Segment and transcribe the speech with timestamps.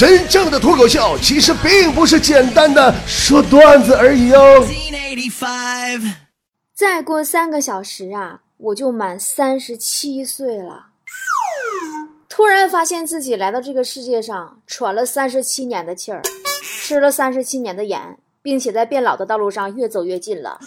[0.00, 4.66] 真正的脱口秀其实并不是简单的说段子而已哦。
[6.74, 10.86] 再过三个小时啊，我就满三十七岁了。
[12.30, 16.22] 突然发现自己来到这个世界上，喘了三十七年的气儿，
[16.62, 20.58] 吃了三十七年的盐，并且在变老的道路上越走越近了。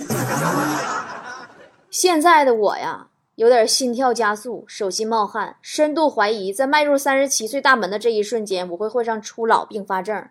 [1.89, 3.07] 现在的我呀。
[3.35, 10.27] 有点心跳加速，手心冒汗，深度怀疑在迈入三十七岁大门的这一瞬间，我会患上初老并发症。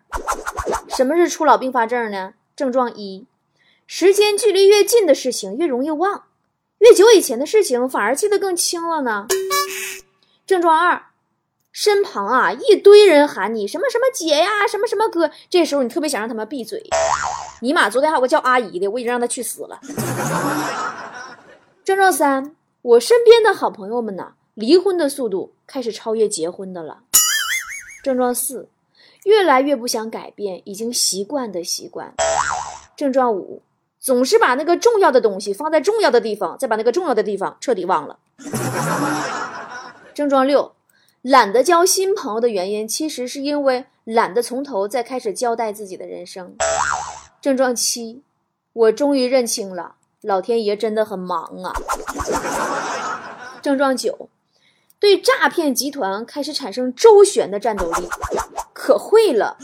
[0.87, 2.33] 什么是初老并发症呢？
[2.55, 3.27] 症状一：
[3.85, 6.23] 时间距离越近的事情越容易忘，
[6.77, 9.27] 越久以前的事情反而记得更清了呢。
[10.47, 11.07] 症状二：
[11.73, 16.81] 身旁啊一堆人喊你什么什么姐呀，什么什么哥，这时候你特别想让他们闭嘴。
[17.59, 19.81] 尼玛，昨天还有个叫阿姨的，我已经让他去死了。
[21.83, 22.55] 症状三。
[22.83, 27.03] 我身边的好朋友们呢，离婚的速度开始超越结婚的了。
[28.03, 28.67] 症状四，
[29.23, 32.13] 越来越不想改变已经习惯的习惯。
[32.97, 33.61] 症状五，
[34.01, 38.19] 总是把那个重要的东西放在重要的地方，再把那个重要的地方彻底忘了。
[40.13, 40.73] 症状六，
[41.21, 46.57] 懒得交新朋友的原因，其实是因为懒得从头再开始交代自己的人生。
[47.39, 48.21] 症状七，
[48.73, 49.95] 我终于认清了。
[50.23, 51.73] 老天爷真的很忙啊！
[53.61, 54.29] 症状九，
[54.97, 58.07] 对诈骗集团开始产生周旋的战斗力，
[58.71, 59.57] 可会了。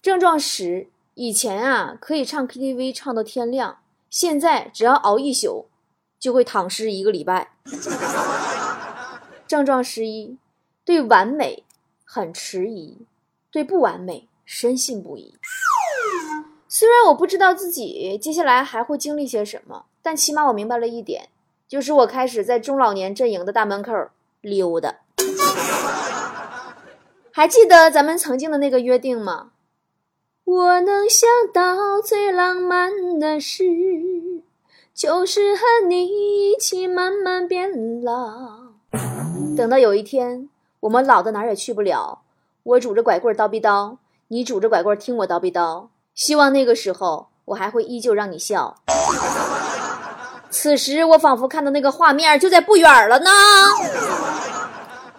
[0.00, 5.66] 症状十，以前啊可以唱 KTV 唱到天亮，现在只要熬一宿，
[6.20, 7.56] 就会躺尸一个礼拜。
[9.48, 10.38] 症状十一，
[10.84, 11.64] 对完美
[12.04, 13.06] 很迟疑，
[13.50, 15.34] 对不完美深信不疑。
[16.76, 21.28] 虽然我不知道自己接下来还会经历些什么，但起码我明白了一点，
[21.68, 23.92] 就是我开始在中老年阵营的大门口
[24.40, 24.96] 溜达。
[27.30, 29.52] 还记得咱们曾经的那个约定吗？
[30.42, 33.62] 我能想到最浪漫的事，
[34.92, 36.04] 就是和你
[36.50, 38.72] 一起慢慢变老。
[39.56, 40.48] 等到有一天
[40.80, 42.22] 我们老的哪儿也去不了，
[42.64, 45.86] 我拄着拐棍叨逼叨，你拄着拐棍听我叨逼叨。
[46.14, 48.76] 希望那个时候我还会依旧让你笑。
[50.50, 53.30] 此时我仿佛看到那个画面就在不远了呢。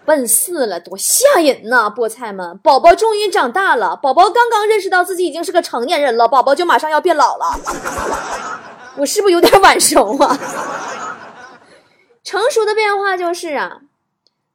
[0.06, 1.90] 奔四了，多吓人呐！
[1.90, 7.60] 菠菜们，宝宝终于长大了，宝宝刚刚认识到自己已经是个成年人了，宝宝就马上要变老了。
[8.98, 10.38] 我是不是有点晚熟啊？
[12.24, 13.80] 成熟的变化就是啊，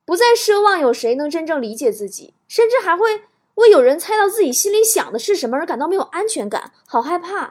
[0.05, 3.25] 不再奢望有谁能真正理解自己，甚至还会。
[3.61, 7.51] 为有人猜到自己心里想的是什么而感到没有安全感，好害怕。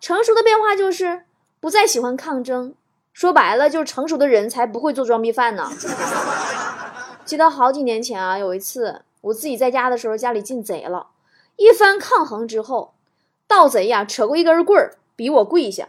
[0.00, 1.24] 成熟的变化就是
[1.60, 2.74] 不再喜欢抗争，
[3.12, 5.70] 说白了就是成熟的人才不会做装逼犯呢。
[7.24, 11.06] 记得好几年前啊，有一次我自己在家的时候，家里进贼了，
[11.56, 12.94] 一番抗衡之后，
[13.46, 15.88] 盗贼呀扯过一根棍儿逼我跪下，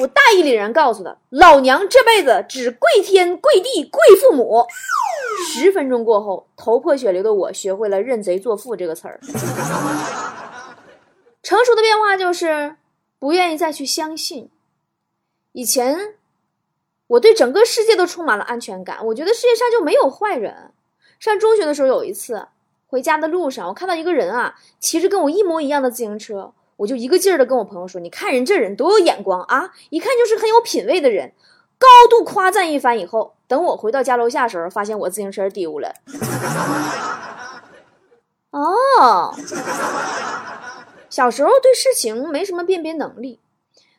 [0.00, 4.66] 我大义凛然告诉他，老娘这辈子只跪天跪地跪父母。
[5.58, 9.18] 十分钟过后，头破血流的我学会了“认贼作父”这个词儿。
[11.42, 12.76] 成熟的变化就是
[13.18, 14.50] 不愿意再去相信。
[15.52, 16.16] 以前
[17.06, 20.72] 我对整个世界都充满了安全感，我觉得世界上就没有坏人。
[21.18, 22.48] 上中学的时候，有一次
[22.86, 31.32] 回家的路上，我看到一个人啊，骑着跟我一模一样的自行车，我就一个劲儿的跟我朋友说：“你看人这人多有眼光啊，一看就是很有品位的人。”
[31.78, 35.94] 高度夸赞一番以后，等我回到家楼下时候，发现我自行车丢了。
[38.50, 39.34] 哦，
[41.10, 43.40] 小时候对事情没什么辨别能力，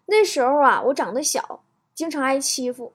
[0.08, 1.62] 那时候啊，我长得小，
[1.94, 2.94] 经常挨欺负。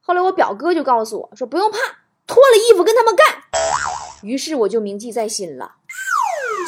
[0.00, 1.78] 后来我表哥就告诉我说：“不用怕，
[2.26, 3.26] 脱了衣服跟他们干。”
[4.22, 5.76] 于是我就铭记在心了。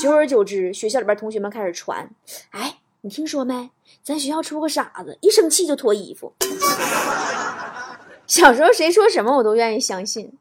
[0.03, 2.11] 久而久之，学校里边同学们开始传
[2.51, 3.71] ：“哎，你听说没？
[4.03, 6.33] 咱学校出个傻子，一生气就脱衣服。
[8.27, 10.33] ”小时候谁说什么我都愿意相信。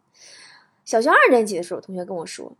[0.85, 2.53] 小学二年级的时候，同学跟我说，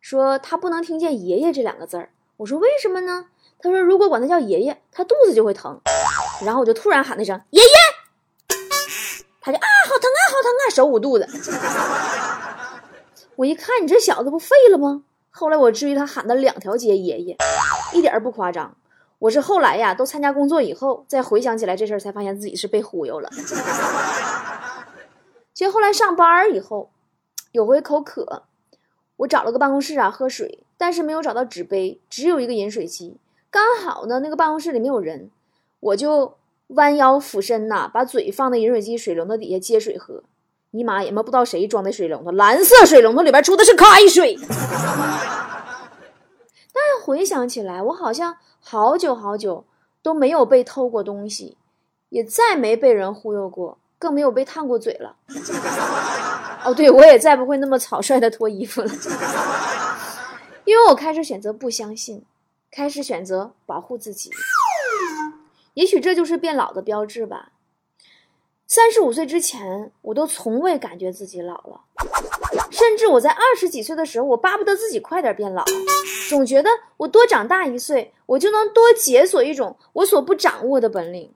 [0.00, 2.08] 说他不能听见“爷爷”这两个字儿。
[2.38, 3.26] 我说为什么呢？
[3.58, 5.78] 他说如果管他叫爷爷，他肚子就会疼。
[6.42, 7.68] 然后我就突然喊了一声“爷爷”，
[9.42, 11.28] 他就啊，好疼啊，好疼啊，手捂肚子。
[13.36, 15.02] 我一看，你这小子不废了吗？
[15.28, 17.36] 后来我至于他喊了两条街“爷爷”，
[17.92, 18.74] 一点不夸张。
[19.20, 23.30] 我是后来呀，都参加工作以后，再回想起来这事儿，才发现自己是被忽悠了。
[25.52, 26.90] 其实后来上班以后，
[27.52, 28.44] 有回口渴，
[29.18, 33.18] 我找了个办公室啊喝水，但是没有找到纸杯，只有一个饮水机。
[33.50, 35.30] 刚好呢，那个办公室里没有人，
[35.80, 36.38] 我就
[36.68, 40.22] 弯腰俯身呐，把嘴放在饮水机水龙头底下接水喝。
[40.70, 44.38] 尼玛也妈不知道谁装的水龙头，蓝色水龙头里边出的是开水。
[46.72, 49.64] 但回想起来，我好像好久好久
[50.02, 51.56] 都没有被偷过东西，
[52.10, 55.16] 也再没被人忽悠过，更没有被烫过嘴了。
[56.64, 58.90] 哦，对，我也再不会那么草率的脱衣服了，
[60.64, 62.24] 因为我开始选择不相信，
[62.70, 64.30] 开始选择保护自己。
[65.74, 67.52] 也许这就是变老的标志吧。
[68.66, 71.80] 三十五岁之前，我都从未感觉自己老了，
[72.70, 75.64] 甚至我在二十几岁的时候，我巴不得自己快点变老，
[76.28, 81.32] 总觉得我多长大一岁，我就能多解锁一种我所不掌握的本领。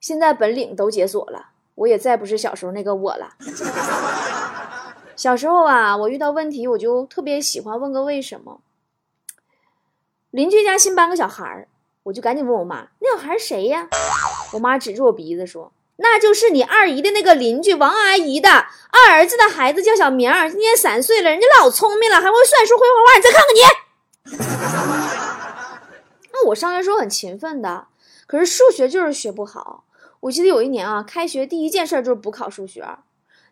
[0.00, 3.34] 现在本领都解锁了，我也再不是小时候那个我了。
[5.16, 8.60] 小时候啊，我遇到问题，我就特别喜欢问个为什么。
[10.30, 11.68] 邻居家新搬个小孩儿，
[12.04, 13.88] 我就赶紧问我妈：“那小孩谁呀？”
[14.52, 15.72] 我妈指着我鼻子说。
[15.98, 18.50] 那就是你二姨的那个邻居王阿姨的
[18.90, 23.16] 二儿子的孩子，叫小明，今年三岁了，人家老聪明了，还会算数、会画画。
[23.16, 23.60] 你再看看你。
[26.32, 27.86] 那我上学时候很勤奋的，
[28.26, 29.84] 可是数学就是学不好。
[30.20, 32.84] 我记得有一年啊，开学第一件事就是补考数学。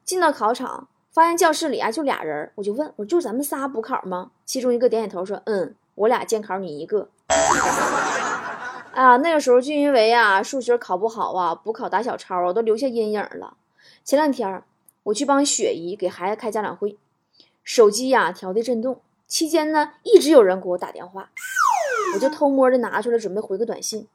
[0.05, 4.33] 进到考场，发现教室里啊就俩人，我就问我就咱们仨补考吗？
[4.45, 7.09] 其中一个点点头说：“嗯，我俩监考，你一个。”
[8.95, 13.57] 啊，那个时候就因为啊数学考不好啊，补考打小抄啊，都留下阴影了。
[14.05, 14.63] 前两天
[15.03, 16.97] 我去帮雪姨给孩子开家长会，
[17.65, 21.29] 手机呀调的震动，期间呢一直有人给我打电话，
[22.15, 24.07] 我就偷摸的拿出来准备回个短信。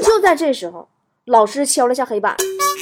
[0.00, 0.88] 就在这时候，
[1.26, 2.36] 老师敲了下黑板，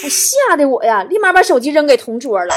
[0.09, 2.55] 吓得我呀立马把手机扔给同桌了。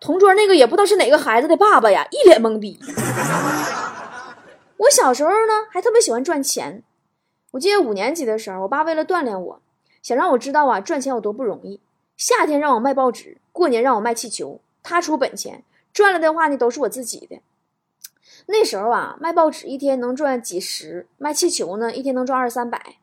[0.00, 2.78] 同桌那个也不知道是哪个孩子的爸爸呀，一脸懵逼。
[4.76, 6.82] 我小时候呢还特别喜欢赚钱。
[7.52, 9.60] 我记得五年级的时候，我爸为了锻炼我，
[10.02, 11.80] 想让我知道啊赚钱有多不容易。
[12.16, 15.62] 夏天让我卖报纸，过年让我卖气球，他出本钱，
[15.92, 17.40] 赚了的话呢都是我自己的。
[18.46, 22.96] 那时候啊，卖报纸一天能赚几十，卖气球呢一天能赚二三百。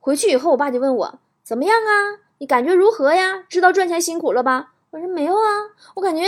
[0.00, 2.20] 回去以后，我爸就问我怎么样啊？
[2.38, 3.44] 你感觉如何呀？
[3.48, 4.72] 知道赚钱辛苦了吧？
[4.90, 6.22] 我说没有啊，我感觉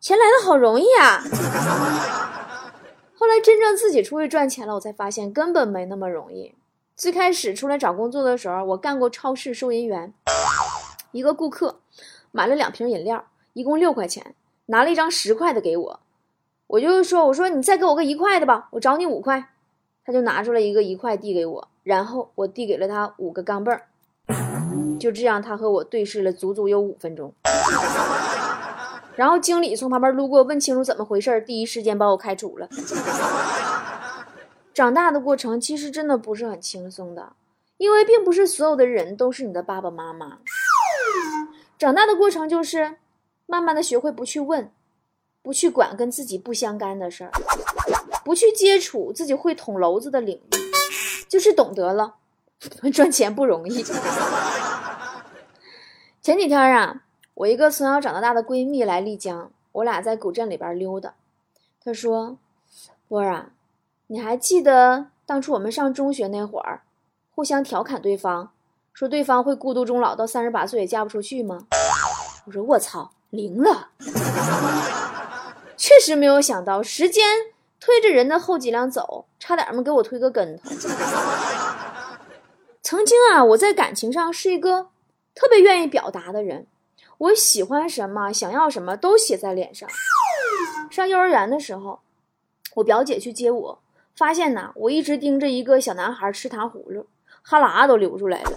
[0.00, 1.22] 钱来的好容易啊。
[3.14, 6.54] 后来真正自己出去赚钱了，我才发现根本没那么容易。
[6.96, 10.12] 最开始出来找工作的时候，我干过超市收银员。
[11.10, 11.80] 一个顾客
[12.30, 14.34] 买了两瓶饮料，一共六块钱，
[14.66, 16.00] 拿了一张十块的给我，
[16.68, 19.48] 我就说：“我说你再给我个一块的吧，我找你五块。”
[20.04, 23.86] 他就拿出来一个一块递给我，然后我递给了他五个钢镚儿。
[24.98, 27.32] 就这样，他和我对视了足足有五分钟。
[29.14, 32.68] 然后经理从旁边路过，问清楚怎么回事，第一时间把我开除了。
[34.74, 37.34] 长大的过程其实真的不是很轻松的，
[37.76, 40.38] 因为并不是所有的人都是你的爸爸妈妈。
[41.78, 42.96] 长大的过程就是
[43.46, 44.70] 慢慢的学会不去问，
[45.42, 47.30] 不去管跟自己不相干的事儿，
[48.24, 50.50] 不去接触自己会捅娄子的领域，
[51.28, 52.14] 就是懂得了
[52.94, 53.84] 赚钱不容易。
[56.22, 57.02] 前几天啊，
[57.34, 61.14] 我一个从小长到大的闺蜜来丽江，我俩在古镇里边溜达，
[61.84, 62.38] 她说
[63.08, 63.50] ：“波儿啊。”
[64.08, 66.82] 你还记得当初我们上中学那会儿，
[67.34, 68.50] 互相调侃对方，
[68.92, 71.66] 说对方会孤独终老到三十八岁也嫁不出去吗？
[72.46, 73.90] 我说我操，灵了！
[75.76, 77.24] 确实没有想到，时间
[77.80, 80.70] 推着人的后脊梁走，差点没给我推个跟头。
[82.82, 84.88] 曾经啊，我在感情上是一个
[85.34, 86.66] 特别愿意表达的人，
[87.16, 89.88] 我喜欢什么，想要什么都写在脸上。
[90.90, 92.00] 上幼儿园的时候，
[92.74, 93.81] 我表姐去接我。
[94.14, 97.06] 发现呐，我一直盯着一个小男孩吃糖葫芦，
[97.42, 98.52] 哈喇都流出来了。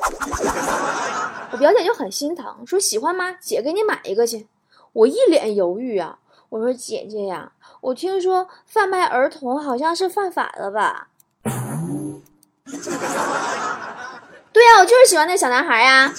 [1.51, 3.31] 我表姐就很心疼，说喜欢吗？
[3.41, 4.47] 姐给你买一个去。
[4.93, 6.19] 我一脸犹豫啊，
[6.49, 11.07] 我说姐姐呀，我听说贩卖儿童好像是犯法的吧？
[14.51, 16.13] 对呀，我就是喜欢那小男孩呀。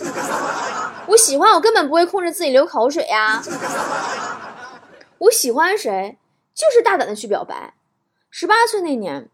[1.07, 3.43] 我喜欢，我根本不会控制自己流口水呀。
[5.19, 6.19] 我喜欢谁，
[6.55, 7.73] 就是大胆的去表白。
[8.39, 9.31] 十八岁那年，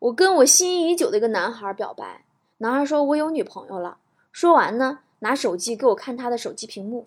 [0.00, 2.26] 我跟我心仪已久的一个男孩表白。
[2.58, 3.96] 男孩说：“我有女朋友了。”
[4.32, 7.06] 说完呢，拿手机给我看他的手机屏幕，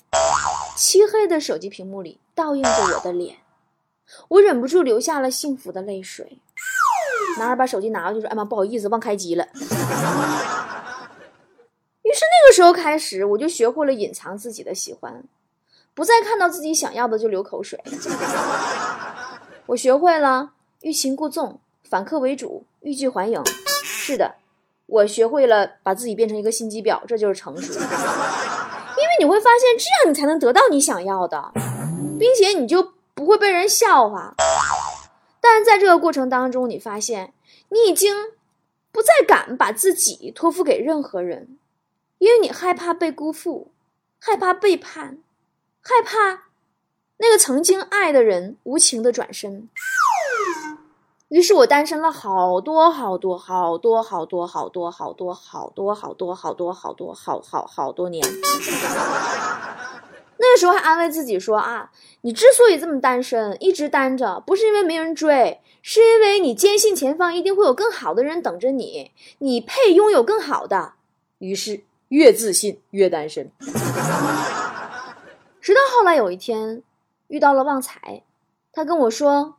[0.75, 3.37] 漆黑的手机屏幕里倒映着我的脸，
[4.29, 6.39] 我忍不住流下了幸福的泪水。
[7.37, 9.69] 男孩把手机拿过去说：“哎妈，不好意思，忘开机了。”于是
[12.01, 15.23] 那个时候开始，我就学会了隐藏自己的喜欢，
[15.93, 17.79] 不再看到自己想要的就流口水。
[19.67, 20.53] 我学会了。
[20.81, 23.41] 欲擒故纵，反客为主，欲拒还迎。
[23.83, 24.35] 是的，
[24.85, 27.73] 我学会了把自己变成一个心机婊，这就是成熟。
[27.73, 31.51] 因为你会发现，这样你才能得到你想要的。
[32.19, 34.35] 并且你就不会被人笑话。
[35.39, 37.33] 但在这个过程当中，你发现
[37.69, 38.15] 你已经
[38.91, 41.57] 不再敢把自己托付给任何人，
[42.17, 43.71] 因为你害怕被辜负，
[44.19, 45.19] 害怕背叛，
[45.81, 46.47] 害怕
[47.17, 49.69] 那个曾经爱的人无情的转身。
[51.29, 58.25] 于是我单身了好多好多好多好多好多好多好多好多好多好多好好好多年。
[60.37, 61.91] 那时候还安慰自己说啊，
[62.21, 70.93] 你之所以这么单身，一直单着，不是因为没人追，是因为你坚信前方一定会有更好的人等着你，你配拥有更好的。
[71.39, 73.51] 于是越自信越单身。
[75.59, 76.81] 直到后来有一天
[77.27, 78.23] 遇到了旺财，
[78.71, 79.56] 他跟我说。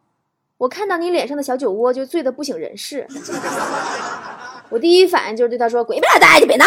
[0.58, 3.06] 我看到你脸上的小酒窝，就醉得不省人事。
[4.70, 6.66] 我第一反应就是对他说：“滚一边呆去，别闹。”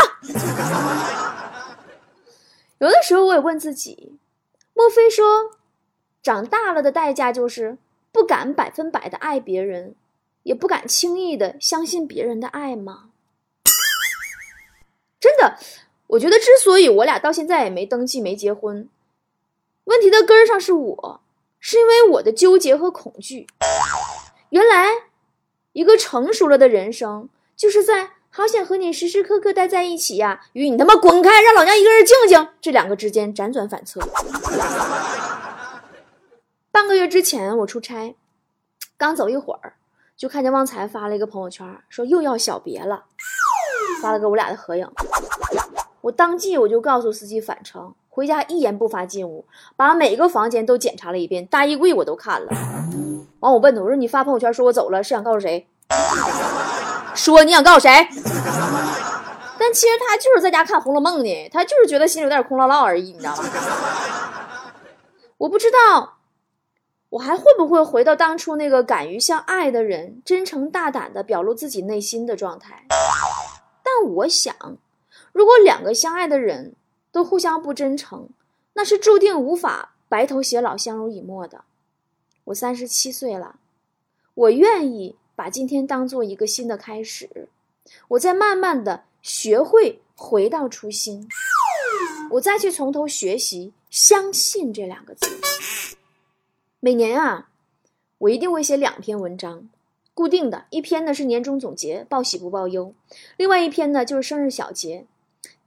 [2.79, 4.17] 有的时候我也问自己：
[4.73, 5.51] 莫非说，
[6.23, 7.77] 长大了的代价就是
[8.13, 9.93] 不敢百分百的爱别人，
[10.43, 13.09] 也不敢轻易的相信别人的爱吗？
[15.19, 15.57] 真的，
[16.07, 18.87] 我觉得之所以我俩到现在也没登记、没结婚，
[19.83, 21.21] 问题的根儿上是我。
[21.63, 23.45] 是因为我的纠结和恐惧。
[24.51, 25.03] 原来，
[25.71, 34.01] 一个成熟了的人生，就是在“好想和你时时刻刻待在一起呀”与“你他妈滚开，让老娘一个人静静”这两个之间辗转反侧。
[36.69, 38.13] 半个月之前，我出差，
[38.97, 39.75] 刚走一会儿，
[40.17, 43.05] 就看见旺财发了一个朋友圈，说又要小别了，
[44.01, 44.85] 发了个我俩的合影。
[46.01, 47.95] 我当即我就告诉司机返程。
[48.13, 49.45] 回家一言不发进屋，
[49.77, 52.51] 把每个房间都检查了一遍，大衣柜我都看了。
[53.39, 55.65] 完，我问他，我说你发朋友圈说我走了，是想告诉谁？
[57.15, 57.89] 说你想告诉谁？
[59.57, 63.43] 但其实他就是在家看《红楼梦》呢，他就是觉得心里有点空落落而已，你知道吗？
[65.39, 66.17] 我不知道
[67.11, 72.85] 我还会不会回到当初那个敢于向爱的人真诚大胆的表露自己内心的状态。
[73.81, 74.53] 但我想，
[75.31, 76.75] 如果两个相爱的人，
[77.11, 78.29] 都互相不真诚，
[78.73, 81.65] 那是注定无法白头偕老、相濡以沫的。
[82.45, 83.59] 我三十七岁了，
[84.33, 87.49] 我愿意把今天当做一个新的开始，
[88.09, 91.27] 我在慢慢的学会回到初心，
[92.31, 95.27] 我再去从头学习相信这两个字。
[96.79, 97.49] 每年啊，
[98.17, 99.69] 我一定会写两篇文章，
[100.13, 102.93] 固定的一篇呢是年终总结，报喜不报忧；
[103.37, 105.05] 另外一篇呢就是生日小结，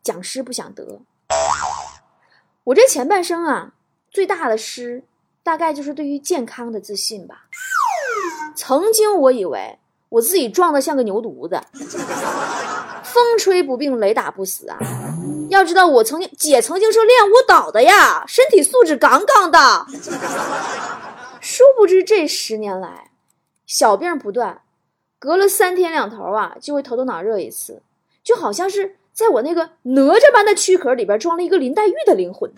[0.02, 1.00] 讲师不想得。
[2.64, 3.74] 我这前半生啊，
[4.10, 5.04] 最大的失，
[5.42, 7.44] 大概就是对于健康的自信吧。
[8.56, 9.78] 曾经我以为
[10.08, 11.60] 我自己壮得像个牛犊子，
[13.02, 14.78] 风吹不病，雷打不死啊。
[15.50, 19.86] 要知道我曾经姐曾经是练舞蹈的呀，身体素质杠杠的。
[21.42, 23.10] 殊不知这十年来，
[23.66, 24.62] 小病不断，
[25.18, 27.82] 隔了三天两头啊，就会头疼脑热一次，
[28.22, 28.96] 就好像是。
[29.14, 32.52] 在我那个哪吒般的躯壳里边装了一个林黛玉的灵魂。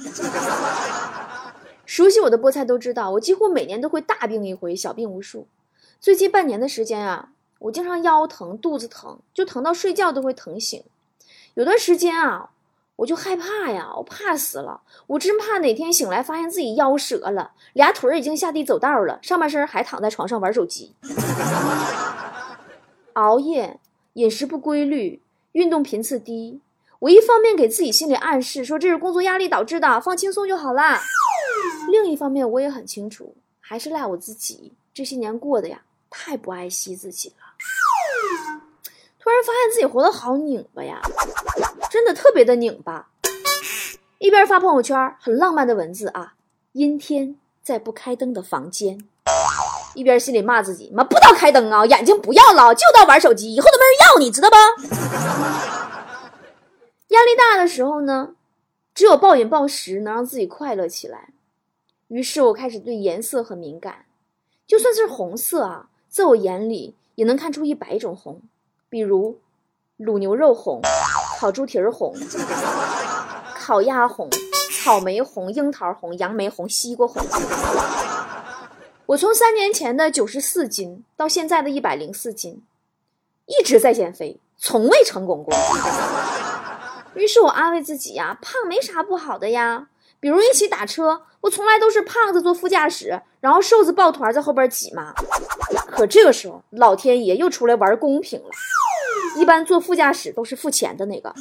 [1.84, 5.46] 熟悉我的菠菜都知道，我几乎每年都会大病一回，小病无数。
[6.00, 10.82] 最近半年的时间啊，我经常腰疼、肚子疼，就疼到睡觉都会疼醒。
[11.54, 12.50] 有段时间啊，
[12.96, 20.94] 我就害怕呀，我怕死了，我真怕哪天醒来发现自己腰折了，俩腿已经下地走道了，上半身还躺在床上玩手机。
[23.12, 23.78] 熬夜，
[24.14, 25.20] 饮食不规律。
[25.56, 26.60] 运动频次低，
[26.98, 31.00] 我一方面给自己心理暗示说这是工作压力导致的，放轻松就好啦。
[31.88, 37.36] 另一方面我也很清楚，还是赖我自己这些年过的呀，太不爱惜自己了。
[39.18, 41.00] 突然发现自己活得好拧巴呀，
[41.90, 43.08] 真的特别的拧巴。
[44.18, 46.34] 一边发朋友圈，很浪漫的文字啊，
[46.72, 49.08] 阴天在不开灯的房间。
[49.96, 54.56] 一边心里骂自己：“妈不道开灯啊，眼睛不要了，就到玩手机，以后都没人要你，知道吧？”
[57.08, 58.34] 压力大的时候呢，
[58.94, 61.30] 只有暴饮暴食能让自己快乐起来。
[62.08, 64.04] 于是我开始对颜色很敏感，
[64.66, 68.42] 就算是红色啊，在我眼里也能看出一百种红，
[68.88, 69.40] 比如
[69.98, 70.82] 卤牛肉红、
[71.40, 72.14] 烤猪蹄儿红、
[73.54, 74.28] 烤鸭红、
[74.84, 77.22] 草莓红、樱桃红、杨梅红、西瓜红。
[79.06, 82.64] 我从三年前的九十四斤到现在的一百零四斤，
[83.46, 85.54] 一直在减肥，从未成功过。
[87.14, 89.86] 于是我安慰自己呀，胖没啥不好的呀。
[90.18, 95.14] 比如一起打车，我从来都是胖子坐副驾驶，然后瘦子抱团在后边挤嘛。
[95.86, 98.50] 可这个时候，老天爷又出来玩公平了，
[99.36, 101.32] 一般坐副驾驶都是付钱的那个。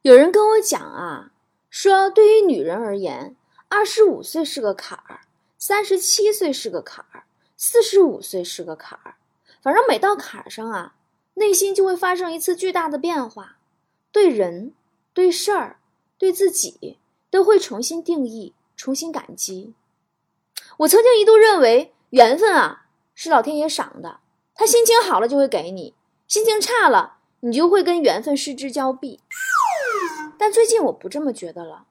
[0.00, 1.32] 有人跟我讲啊，
[1.68, 3.36] 说对于女人而言。
[3.70, 5.22] 二十五岁是个坎儿，
[5.66, 7.24] 三十七岁是个坎儿，
[7.56, 9.14] 四十五岁是个坎儿。
[9.62, 10.94] 反正每到坎儿上啊，
[11.36, 13.56] 内心就会发生一次巨大的变化，
[14.12, 14.74] 对人、
[15.14, 15.80] 对事儿、
[16.18, 16.98] 对自己
[17.30, 19.72] 都会重新定义、重新感激。
[20.80, 24.20] 我曾经一度认为缘分啊是老天爷赏的，
[24.54, 25.94] 他心情好了就会给你，
[26.28, 29.22] 心情差了你就会跟缘分失之交臂。
[30.36, 31.86] 但最近我不这么觉得了，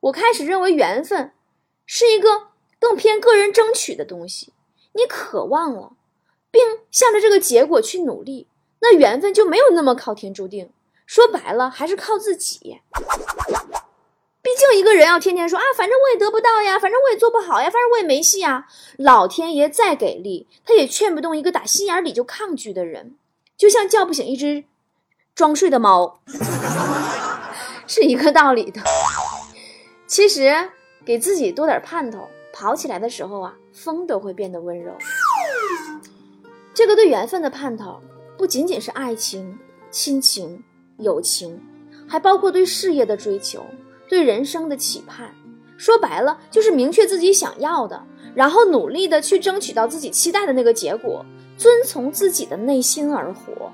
[0.00, 1.34] 我开始认为缘分
[1.84, 2.48] 是一个
[2.80, 4.52] 更偏个人争取的东西。
[4.92, 5.92] 你渴望了，
[6.50, 8.48] 并向着这个结果去努力，
[8.80, 10.70] 那缘分就没有那么靠天注定。
[11.06, 12.80] 说白了，还是靠自己。
[14.40, 18.66] 毕竟一个人要天天说啊，反正我也得不到呀，反正我也做不好呀，反正我也没戏呀。
[18.96, 23.16] 老天爷再给力，他也劝不动一个打心眼里就抗拒的人，
[23.56, 24.64] 就像叫不醒一只
[25.34, 26.20] 装睡的猫。
[27.86, 28.80] 是一个道理的。
[30.06, 30.70] 其实
[31.04, 34.92] 给自己多点盼头，跑起来的时候啊，风都会变得温柔。
[36.74, 38.00] 这个对缘分的盼头，
[38.36, 39.56] 不仅仅是爱情、
[39.92, 40.64] 亲情、
[40.96, 41.64] 友情，
[42.08, 43.64] 还包括对事业的追求、
[44.08, 45.32] 对人生的期盼。
[45.76, 48.02] 说白了，就是明确自己想要的，
[48.34, 51.24] 然后努力的去争取到自己期待的那个结果，
[51.56, 53.70] 遵从自己的内心而活。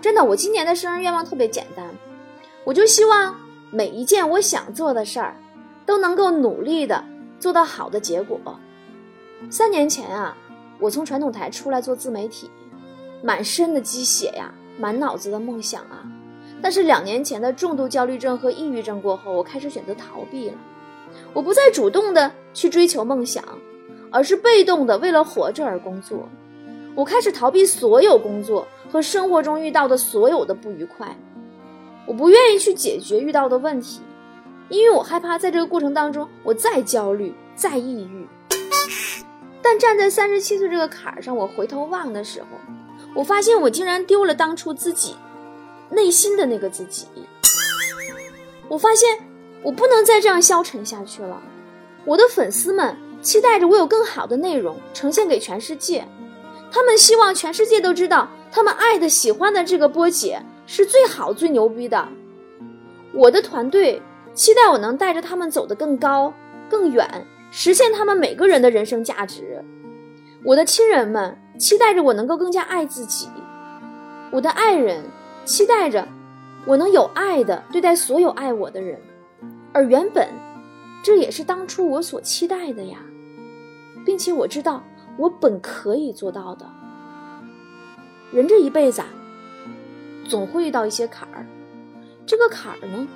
[0.00, 1.86] 真的，我今年的生日愿望特别简单。
[2.64, 3.38] 我就希望
[3.70, 5.36] 每一件我想做的事儿，
[5.84, 7.04] 都能够努力的
[7.46, 8.40] 做到好的结果。
[9.48, 10.36] 三年前啊，
[10.80, 12.50] 我从传统台出来做自媒体，
[13.22, 16.02] 满身的鸡血呀，满脑子的梦想啊。
[16.60, 20.56] 但是两年前的重度焦虑症和抑郁症过后，我开始选择逃避了。
[21.32, 23.44] 我不再主动的去追求梦想，
[24.10, 26.28] 而是被动的为了活着而工作。
[26.96, 31.16] 我开始逃避所有工作和生活中遇到的所有的不愉快。
[32.08, 34.00] 我不愿意去解决遇到的问题，
[34.68, 38.26] 因为我害怕在这个过程当中我再焦虑、再抑郁。
[39.62, 42.46] 但站在三十七岁这个坎儿上，我回头望的时候，
[43.14, 45.16] 我发现我竟然丢了当初自己
[45.90, 47.06] 内心的那个自己。
[48.68, 49.18] 我发现
[49.62, 51.40] 我不能再这样消沉下去了。
[52.04, 56.06] 我的粉丝们期待着我有更好的内容呈现给全世界，
[56.70, 60.42] 他们希望全世界都知道他们爱的、喜欢的这个波姐。
[60.68, 62.08] 是最好最牛逼的，
[63.12, 64.02] 我的团队
[64.36, 66.32] 期待我能带着他们走得更高
[66.68, 69.64] 更远，实现他们每个人的人生价值。
[70.44, 73.28] 我的亲人们期待着我能够更加爱自己，
[74.30, 75.02] 我的爱人
[75.46, 76.06] 期待着
[76.66, 79.00] 我能有爱的对待所有爱我的人，
[79.72, 80.28] 而原本
[81.02, 82.98] 这也是当初我所期待的呀，
[84.04, 84.84] 并且我知道
[85.16, 86.70] 我本可以做到的。
[88.32, 89.08] 人这一辈子啊。
[90.28, 91.46] 总会遇到一些坎儿，
[92.26, 93.06] 这个坎儿呢，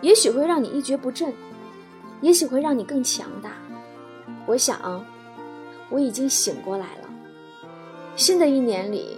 [0.00, 1.32] 也许会让你一蹶不振，
[2.20, 3.52] 也许会让你更强大。
[4.46, 5.04] 我想，
[5.90, 7.08] 我已经醒过来了。
[8.14, 9.16] 新的一年里，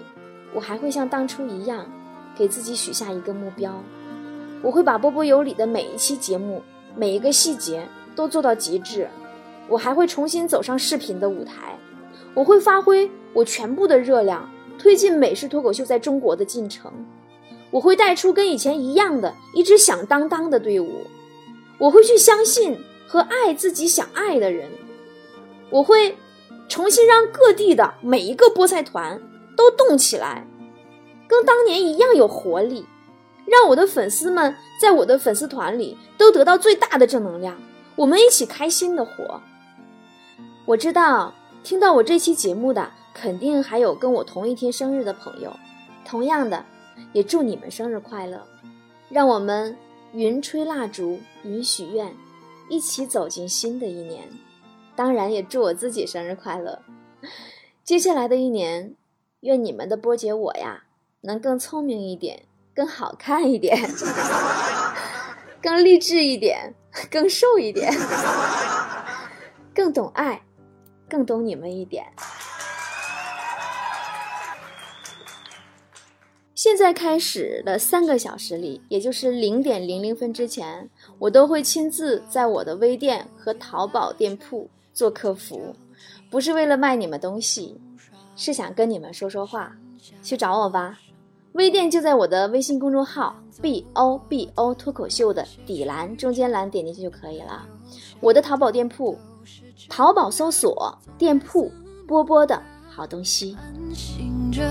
[0.54, 1.86] 我还会像当初一样，
[2.34, 3.82] 给自己许下一个目标。
[4.62, 6.62] 我会把波波有理的每一期节目，
[6.94, 9.08] 每一个细节都做到极致。
[9.68, 11.78] 我还会重新走上视频的舞台，
[12.34, 16.92] 我会发挥我全部的热量，推进美式脱口秀在中国的进程。
[17.70, 21.06] 我会带出跟以前一样的一支响当当的队伍，
[21.78, 24.68] 我会去相信和爱自己想爱的人，
[25.70, 26.16] 我会
[26.68, 29.22] 重新让各地的每一个菠菜团
[29.56, 30.46] 都动起来，
[31.28, 32.84] 跟当年一样有活力，
[33.46, 37.56] 让我的粉丝们在我的粉丝团里都得到最大的正能量，
[37.94, 39.40] 我们一起开心的活。
[40.66, 45.56] 我知道听到我这期节目的肯定还有跟我同一天生日的朋友，
[46.04, 46.64] 同样的。
[47.12, 48.46] 也祝你们生日快乐！
[49.08, 49.76] 让我们
[50.12, 52.14] 云吹蜡烛，云许愿，
[52.68, 54.28] 一起走进新的一年。
[54.94, 56.80] 当然，也祝我自己生日快乐！
[57.82, 58.94] 接下来的一年，
[59.40, 60.84] 愿你们的波姐我呀，
[61.22, 63.76] 能更聪明一点，更好看一点，
[65.60, 66.74] 更励志一点，
[67.10, 67.92] 更瘦一点，
[69.74, 70.42] 更懂爱，
[71.08, 72.06] 更懂你们一点。
[76.62, 85.74] 现在开始的三个小时里，也就是零点零零分之前，我都会亲自在我的微店和淘宝店铺做客服，
[86.28, 87.80] 不是为了卖你们东西，
[88.36, 89.74] 是想跟你们说说话。
[90.22, 90.98] 去找我吧，
[91.52, 97.66] 微店就在我的微信公众号 b o b o 脱口秀的底栏中间栏点进去就可以了。
[98.20, 99.16] 我的淘宝店铺，
[99.88, 101.72] 淘宝搜索店铺
[102.06, 103.56] 波波的好东西。
[103.58, 104.62] 安心着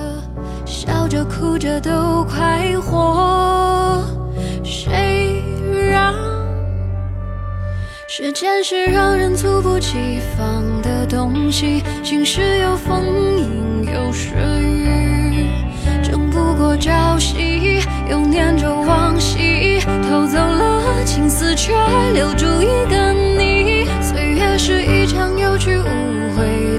[0.65, 4.03] 笑着哭着都快活，
[4.63, 5.41] 谁
[5.89, 6.13] 让
[8.07, 13.05] 时间是让人猝不及防的东西，晴时有风，
[13.37, 15.47] 阴有时雨，
[16.03, 19.79] 争不过朝夕，又念着往昔，
[20.09, 21.73] 偷走了青丝，却
[22.13, 23.87] 留住一个你。
[24.01, 26.08] 岁月是一场有去无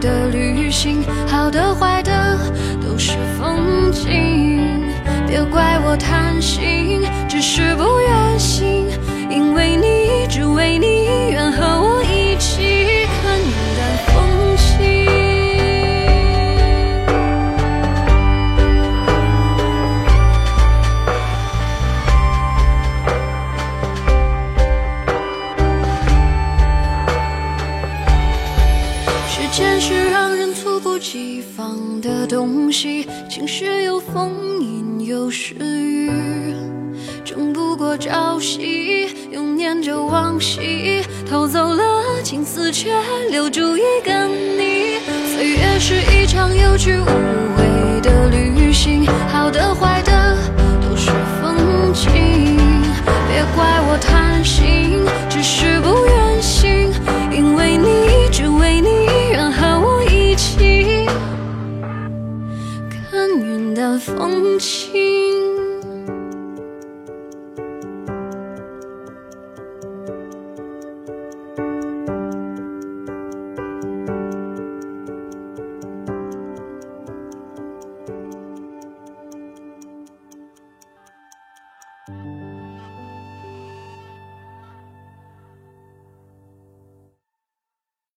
[0.00, 2.38] 的旅行，好的坏的
[2.82, 4.82] 都是风景，
[5.28, 7.02] 别怪我贪心，